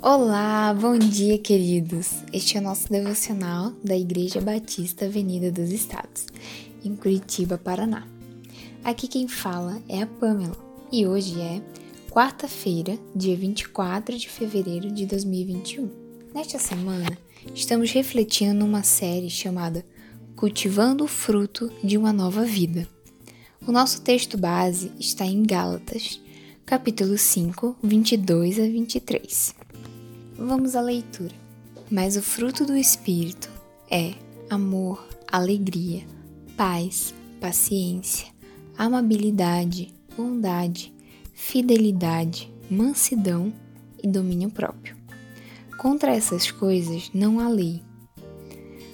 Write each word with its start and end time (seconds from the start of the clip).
Olá, 0.00 0.72
bom 0.72 0.96
dia, 0.96 1.36
queridos. 1.38 2.22
Este 2.32 2.56
é 2.56 2.60
o 2.60 2.62
nosso 2.62 2.88
devocional 2.88 3.72
da 3.84 3.96
Igreja 3.96 4.40
Batista 4.40 5.06
Avenida 5.06 5.50
dos 5.50 5.70
Estados, 5.70 6.26
em 6.84 6.94
Curitiba, 6.94 7.58
Paraná. 7.58 8.06
Aqui 8.84 9.08
quem 9.08 9.26
fala 9.26 9.82
é 9.88 10.00
a 10.00 10.06
Pamela 10.06 10.56
e 10.92 11.06
hoje 11.06 11.40
é 11.40 11.60
quarta-feira, 12.10 12.96
dia 13.14 13.36
24 13.36 14.16
de 14.16 14.28
fevereiro 14.30 14.90
de 14.90 15.04
2021. 15.04 15.90
Nesta 16.32 16.58
semana, 16.58 17.18
estamos 17.54 17.90
refletindo 17.90 18.54
numa 18.54 18.84
série 18.84 19.28
chamada 19.28 19.84
Cultivando 20.36 21.04
o 21.04 21.08
Fruto 21.08 21.70
de 21.82 21.98
uma 21.98 22.12
Nova 22.12 22.44
Vida. 22.44 22.88
O 23.66 23.72
nosso 23.72 24.00
texto 24.00 24.38
base 24.38 24.92
está 24.98 25.26
em 25.26 25.42
Gálatas, 25.42 26.20
capítulo 26.68 27.16
5, 27.16 27.78
22 27.82 28.58
a 28.58 28.62
23. 28.64 29.54
Vamos 30.36 30.76
à 30.76 30.82
leitura. 30.82 31.34
Mas 31.90 32.14
o 32.14 32.20
fruto 32.20 32.66
do 32.66 32.76
Espírito 32.76 33.50
é 33.90 34.12
amor, 34.50 35.02
alegria, 35.32 36.04
paz, 36.58 37.14
paciência, 37.40 38.26
amabilidade, 38.76 39.94
bondade, 40.14 40.92
fidelidade, 41.32 42.52
mansidão 42.70 43.50
e 44.02 44.06
domínio 44.06 44.50
próprio. 44.50 44.94
Contra 45.78 46.14
essas 46.14 46.50
coisas 46.50 47.10
não 47.14 47.40
há 47.40 47.48
lei. 47.48 47.80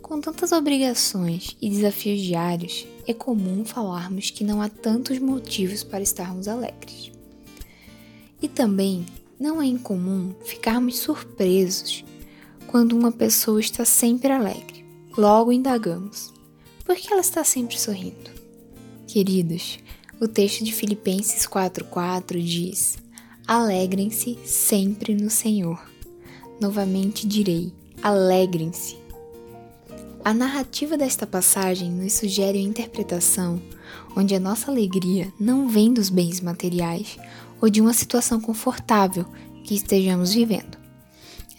Com 0.00 0.22
tantas 0.22 0.52
obrigações 0.52 1.54
e 1.60 1.68
desafios 1.68 2.22
diários, 2.22 2.86
é 3.06 3.12
comum 3.12 3.62
falarmos 3.62 4.30
que 4.30 4.42
não 4.42 4.62
há 4.62 4.70
tantos 4.70 5.18
motivos 5.18 5.84
para 5.84 6.00
estarmos 6.02 6.48
alegres. 6.48 7.17
E 8.40 8.48
também 8.48 9.04
não 9.38 9.60
é 9.60 9.66
incomum 9.66 10.34
ficarmos 10.44 10.98
surpresos 10.98 12.04
quando 12.66 12.92
uma 12.96 13.10
pessoa 13.10 13.60
está 13.60 13.84
sempre 13.84 14.32
alegre. 14.32 14.84
Logo 15.16 15.52
indagamos: 15.52 16.32
por 16.84 16.96
que 16.96 17.12
ela 17.12 17.20
está 17.20 17.42
sempre 17.44 17.78
sorrindo? 17.78 18.30
Queridos, 19.06 19.78
o 20.20 20.28
texto 20.28 20.64
de 20.64 20.72
Filipenses 20.72 21.46
4,4 21.46 22.40
diz: 22.40 22.98
Alegrem-se 23.46 24.38
sempre 24.44 25.14
no 25.14 25.30
Senhor. 25.30 25.80
Novamente 26.60 27.26
direi: 27.26 27.72
alegrem-se. 28.02 28.96
A 30.24 30.34
narrativa 30.34 30.96
desta 30.96 31.26
passagem 31.26 31.90
nos 31.90 32.12
sugere 32.14 32.58
uma 32.58 32.68
interpretação 32.68 33.62
onde 34.16 34.34
a 34.34 34.40
nossa 34.40 34.70
alegria 34.70 35.32
não 35.38 35.68
vem 35.68 35.92
dos 35.92 36.10
bens 36.10 36.40
materiais 36.40 37.16
ou 37.60 37.70
de 37.70 37.80
uma 37.80 37.94
situação 37.94 38.40
confortável 38.40 39.24
que 39.64 39.74
estejamos 39.74 40.34
vivendo. 40.34 40.76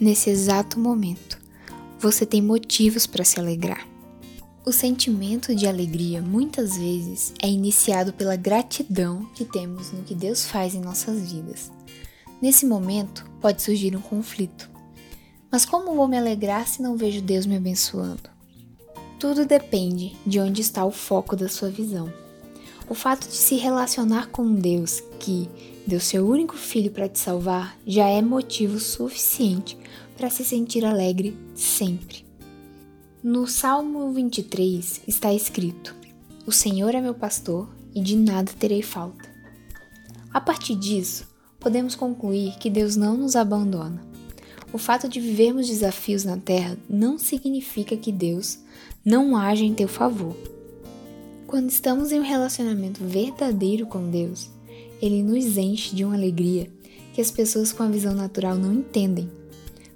Nesse 0.00 0.30
exato 0.30 0.80
momento, 0.80 1.38
você 1.98 2.26
tem 2.26 2.42
motivos 2.42 3.06
para 3.06 3.24
se 3.24 3.38
alegrar. 3.38 3.86
O 4.64 4.72
sentimento 4.72 5.54
de 5.54 5.66
alegria 5.66 6.20
muitas 6.20 6.76
vezes 6.76 7.32
é 7.40 7.48
iniciado 7.48 8.12
pela 8.12 8.36
gratidão 8.36 9.24
que 9.34 9.44
temos 9.44 9.92
no 9.92 10.02
que 10.02 10.14
Deus 10.14 10.44
faz 10.44 10.74
em 10.74 10.80
nossas 10.80 11.30
vidas. 11.30 11.70
Nesse 12.42 12.66
momento, 12.66 13.24
pode 13.40 13.62
surgir 13.62 13.94
um 13.94 14.00
conflito. 14.00 14.68
Mas 15.52 15.64
como 15.64 15.94
vou 15.94 16.08
me 16.08 16.18
alegrar 16.18 16.66
se 16.66 16.82
não 16.82 16.96
vejo 16.96 17.22
Deus 17.22 17.46
me 17.46 17.56
abençoando? 17.56 18.35
Tudo 19.18 19.46
depende 19.46 20.14
de 20.26 20.38
onde 20.38 20.60
está 20.60 20.84
o 20.84 20.90
foco 20.90 21.34
da 21.34 21.48
sua 21.48 21.70
visão. 21.70 22.12
O 22.88 22.94
fato 22.94 23.26
de 23.26 23.34
se 23.34 23.56
relacionar 23.56 24.28
com 24.28 24.54
Deus, 24.54 25.02
que 25.18 25.48
deu 25.86 25.98
seu 25.98 26.28
único 26.28 26.54
filho 26.54 26.90
para 26.90 27.08
te 27.08 27.18
salvar, 27.18 27.76
já 27.86 28.06
é 28.06 28.20
motivo 28.20 28.78
suficiente 28.78 29.76
para 30.16 30.30
se 30.30 30.44
sentir 30.44 30.84
alegre 30.84 31.36
sempre. 31.54 32.26
No 33.22 33.46
Salmo 33.46 34.12
23 34.12 35.02
está 35.08 35.32
escrito: 35.32 35.94
O 36.46 36.52
Senhor 36.52 36.94
é 36.94 37.00
meu 37.00 37.14
pastor 37.14 37.68
e 37.94 38.00
de 38.00 38.16
nada 38.16 38.52
terei 38.58 38.82
falta. 38.82 39.28
A 40.32 40.40
partir 40.40 40.76
disso, 40.76 41.26
podemos 41.58 41.94
concluir 41.94 42.56
que 42.58 42.68
Deus 42.68 42.94
não 42.94 43.16
nos 43.16 43.34
abandona. 43.34 44.06
O 44.72 44.78
fato 44.78 45.08
de 45.08 45.20
vivermos 45.20 45.68
desafios 45.68 46.24
na 46.24 46.36
Terra 46.36 46.76
não 46.88 47.18
significa 47.18 47.96
que 47.96 48.10
Deus 48.10 48.58
não 49.04 49.36
age 49.36 49.64
em 49.64 49.72
teu 49.72 49.86
favor. 49.86 50.36
Quando 51.46 51.70
estamos 51.70 52.10
em 52.10 52.18
um 52.18 52.24
relacionamento 52.24 53.04
verdadeiro 53.04 53.86
com 53.86 54.10
Deus, 54.10 54.50
Ele 55.00 55.22
nos 55.22 55.56
enche 55.56 55.94
de 55.94 56.04
uma 56.04 56.14
alegria 56.14 56.68
que 57.14 57.20
as 57.20 57.30
pessoas 57.30 57.72
com 57.72 57.84
a 57.84 57.88
visão 57.88 58.14
natural 58.14 58.56
não 58.56 58.74
entendem. 58.74 59.30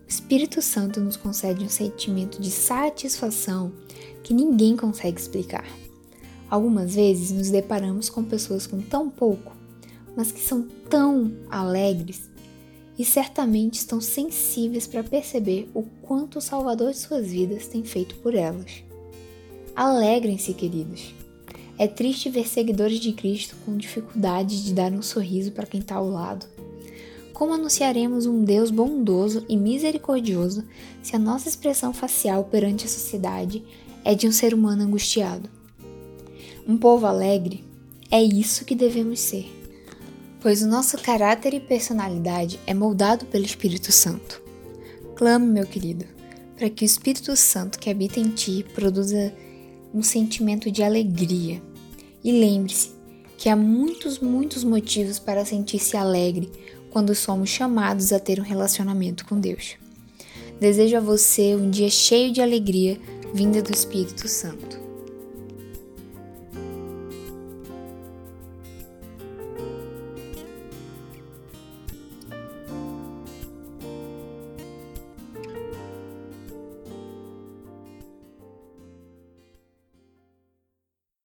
O 0.06 0.08
Espírito 0.08 0.62
Santo 0.62 1.00
nos 1.00 1.16
concede 1.16 1.64
um 1.64 1.68
sentimento 1.68 2.40
de 2.40 2.50
satisfação 2.50 3.72
que 4.22 4.32
ninguém 4.32 4.76
consegue 4.76 5.20
explicar. 5.20 5.66
Algumas 6.48 6.94
vezes 6.94 7.32
nos 7.32 7.50
deparamos 7.50 8.08
com 8.08 8.24
pessoas 8.24 8.66
com 8.66 8.80
tão 8.80 9.10
pouco, 9.10 9.52
mas 10.16 10.30
que 10.30 10.40
são 10.40 10.62
tão 10.88 11.32
alegres 11.50 12.30
e 13.00 13.04
certamente 13.06 13.76
estão 13.76 13.98
sensíveis 13.98 14.86
para 14.86 15.02
perceber 15.02 15.70
o 15.72 15.84
quanto 16.02 16.36
o 16.36 16.42
Salvador 16.42 16.90
de 16.90 16.98
suas 16.98 17.28
vidas 17.28 17.66
tem 17.66 17.82
feito 17.82 18.14
por 18.16 18.34
elas. 18.34 18.84
Alegrem-se, 19.74 20.52
queridos. 20.52 21.14
É 21.78 21.86
triste 21.86 22.28
ver 22.28 22.46
seguidores 22.46 23.00
de 23.00 23.14
Cristo 23.14 23.56
com 23.64 23.74
dificuldade 23.74 24.62
de 24.62 24.74
dar 24.74 24.92
um 24.92 25.00
sorriso 25.00 25.50
para 25.52 25.64
quem 25.64 25.80
está 25.80 25.94
ao 25.94 26.10
lado. 26.10 26.44
Como 27.32 27.54
anunciaremos 27.54 28.26
um 28.26 28.44
Deus 28.44 28.70
bondoso 28.70 29.46
e 29.48 29.56
misericordioso 29.56 30.62
se 31.02 31.16
a 31.16 31.18
nossa 31.18 31.48
expressão 31.48 31.94
facial 31.94 32.44
perante 32.44 32.84
a 32.84 32.88
sociedade 32.90 33.64
é 34.04 34.14
de 34.14 34.28
um 34.28 34.32
ser 34.32 34.52
humano 34.52 34.82
angustiado? 34.82 35.48
Um 36.68 36.76
povo 36.76 37.06
alegre 37.06 37.64
é 38.10 38.22
isso 38.22 38.66
que 38.66 38.74
devemos 38.74 39.20
ser, 39.20 39.50
pois 40.40 40.62
o 40.62 40.66
nosso 40.66 40.96
caráter 40.98 41.54
e 41.54 41.60
personalidade 41.60 42.58
é 42.66 42.72
moldado 42.72 43.26
pelo 43.26 43.44
Espírito 43.44 43.92
Santo. 43.92 44.42
Clame, 45.14 45.46
meu 45.46 45.66
querido, 45.66 46.04
para 46.56 46.70
que 46.70 46.84
o 46.84 46.86
Espírito 46.86 47.36
Santo 47.36 47.78
que 47.78 47.90
habita 47.90 48.18
em 48.18 48.30
ti 48.30 48.64
produza 48.74 49.32
um 49.92 50.02
sentimento 50.02 50.70
de 50.70 50.82
alegria 50.82 51.62
e 52.22 52.32
lembre-se 52.32 52.92
que 53.36 53.48
há 53.48 53.56
muitos, 53.56 54.18
muitos 54.18 54.64
motivos 54.64 55.18
para 55.18 55.44
sentir-se 55.44 55.96
alegre 55.96 56.50
quando 56.90 57.14
somos 57.14 57.48
chamados 57.48 58.12
a 58.12 58.18
ter 58.18 58.38
um 58.38 58.44
relacionamento 58.44 59.24
com 59.24 59.38
Deus. 59.38 59.76
Desejo 60.60 60.98
a 60.98 61.00
você 61.00 61.54
um 61.54 61.70
dia 61.70 61.88
cheio 61.88 62.32
de 62.32 62.42
alegria 62.42 63.00
vinda 63.32 63.62
do 63.62 63.72
Espírito 63.72 64.28
Santo. 64.28 64.89